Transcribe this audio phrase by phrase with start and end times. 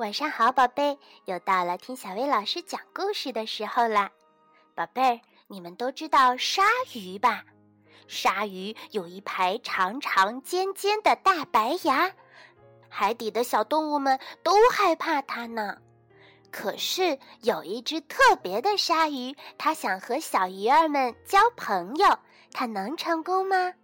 [0.00, 4.10] 晚上好，宝贝，又到了听小薇老师讲故事的时候啦。
[4.74, 6.62] 宝贝儿，你们都知道鲨
[6.94, 7.44] 鱼吧？
[8.08, 12.10] 鲨鱼有一排长长尖尖的大白牙，
[12.88, 15.76] 海底的小动物们都害怕它呢。
[16.50, 22.18] 可是有一只特别的鲨鱼，它想和小鱼儿们交朋友，
[22.52, 23.74] 它能成功吗？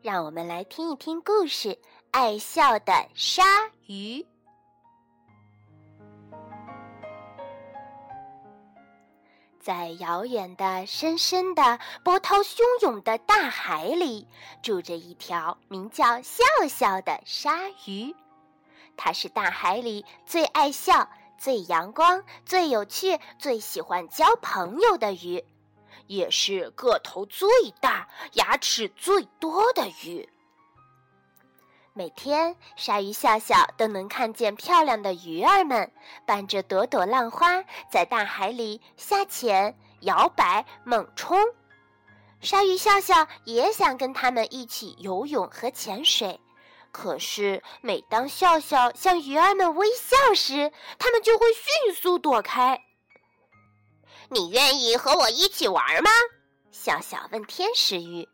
[0.00, 1.70] 让我们来听一听故事
[2.12, 3.42] 《爱笑的鲨
[3.88, 4.20] 鱼》。
[9.64, 14.28] 在遥远的、深深的、波涛汹涌的大海里，
[14.62, 18.14] 住着一条名叫笑笑的鲨鱼。
[18.94, 25.42] 它是大海里最爱笑、最阳光、最有趣、最喜欢交朋友的鱼，
[26.08, 27.48] 也是个头最
[27.80, 30.28] 大、牙齿最多的鱼。
[31.96, 35.92] 每天，鲨鱼笑笑都能看见漂亮的鱼儿们
[36.26, 41.38] 伴着朵朵浪花在大海里下潜、摇摆、猛冲。
[42.40, 46.40] 鲨鱼笑笑也想跟他们一起游泳和潜水，
[46.90, 52.82] 可是每当笑笑向鱼儿们微笑时，它们就会迅速躲开。
[54.30, 56.10] 你愿意和我一起玩吗？
[56.72, 58.28] 笑笑问天使鱼。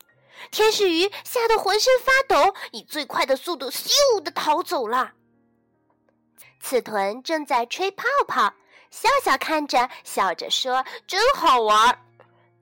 [0.50, 5.12] 天使鱼吓得浑身发抖，以最快的速度咻的逃走了。
[6.60, 8.52] 刺豚正在吹泡泡，
[8.90, 12.06] 笑笑看着，笑着说：“真好玩。”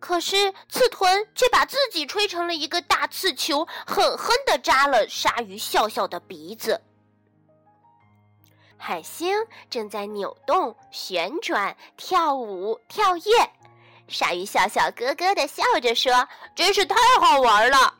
[0.00, 6.80] 可是刺豚却把自己吹成了一个大刺球，狠狠地扎了鲨鱼笑笑的鼻子。
[8.76, 9.34] 海星
[9.68, 13.22] 正在扭动、旋转、跳舞、跳跃。
[14.08, 17.94] 鲨鱼笑笑咯咯的笑着说：“真是太好玩了。”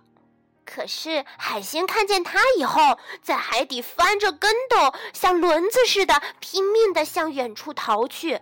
[0.64, 8.40] 可是海星看见它以后，在海底翻着跟斗，像轮子似的，拼命的向远处逃去。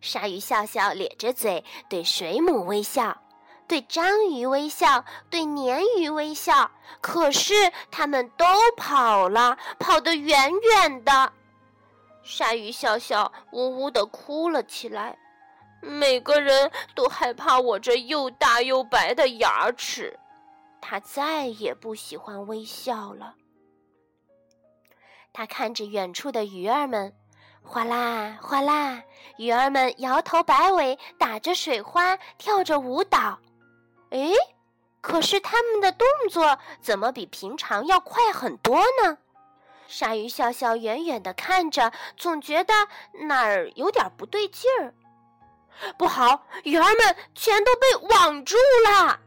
[0.00, 3.22] 鲨鱼笑笑咧着嘴，对水母微笑，
[3.66, 6.70] 对章鱼微笑，对鲶鱼微笑。
[7.00, 7.54] 可是
[7.90, 8.44] 它们都
[8.76, 11.32] 跑了，跑得远远的。
[12.22, 15.18] 鲨鱼笑笑呜呜的哭了起来。
[15.84, 20.18] 每个人都害怕我这又大又白的牙齿，
[20.80, 23.34] 他再也不喜欢微笑了。
[25.32, 27.14] 他看着远处的鱼儿们，
[27.62, 29.02] 哗啦哗啦，
[29.36, 33.38] 鱼儿们摇头摆尾，打着水花，跳着舞蹈。
[34.10, 34.30] 哎，
[35.00, 39.18] 可是他们的动作怎么比平常要快很多呢？
[39.86, 42.72] 鲨鱼笑笑远远的看着，总觉得
[43.26, 44.94] 哪儿有点不对劲儿。
[45.98, 49.20] 不好，鱼儿们全都被网住了！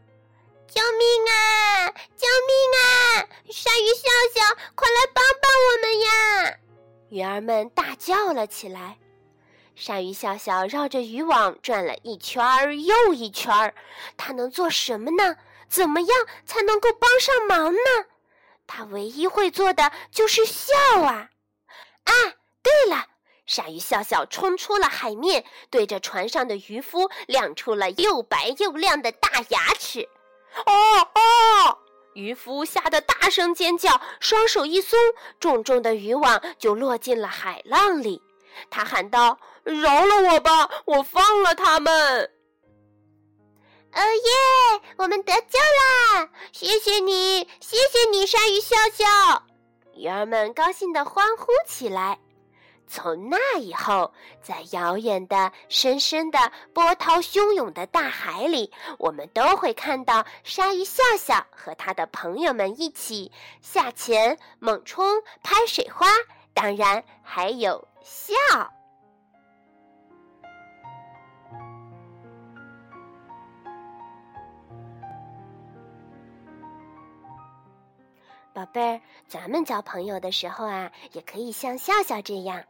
[0.68, 1.90] 救命啊！
[1.90, 3.28] 救命啊！
[3.50, 6.58] 鲨鱼笑笑，快来帮帮我们呀！
[7.10, 8.98] 鱼儿们大叫了起来。
[9.76, 13.74] 鲨鱼笑笑绕着渔网转了一圈儿又一圈儿，
[14.18, 15.38] 它能做什么呢？
[15.70, 16.10] 怎么样
[16.46, 18.06] 才能够帮上忙呢？
[18.66, 21.30] 它唯一会做的就是笑啊！
[22.04, 22.14] 啊，
[22.62, 23.06] 对了。
[23.48, 30.08] 鲨鱼笑笑冲出了海面，对着船上的渔夫亮出了又白又亮的大牙齿。
[30.66, 30.74] 哦
[31.16, 31.78] 哦！
[32.14, 34.98] 渔夫吓得大声尖叫，双手一松，
[35.40, 38.22] 重重的渔网就落进了海浪里。
[38.70, 41.94] 他喊道：“饶了我吧，我放了他们。”
[43.94, 44.82] 哦耶！
[44.98, 46.30] 我们得救啦！
[46.52, 49.44] 谢谢你，谢谢你，鲨鱼笑笑！
[49.94, 52.20] 鱼儿们高兴地欢呼起来。
[52.90, 56.40] 从那以后，在遥远的、深深的、
[56.74, 63.30] 波涛汹涌的大海里，我们都会看到鲨鱼笑笑和他的朋友们一起
[63.62, 66.08] 下潜、猛冲、拍水花，
[66.54, 68.34] 当然还有笑。
[78.54, 82.64] 宝贝儿，咱们交朋友的时候啊，也可以像笑笑这样。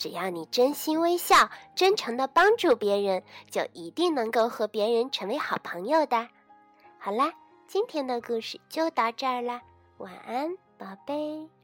[0.00, 6.26] 只要你真心微笑，真诚的帮助别人，就一定能够和别人成为好朋友的。
[6.98, 7.34] 好啦，
[7.68, 9.60] 今天的故事就到这儿啦，
[9.98, 11.59] 晚安，宝贝。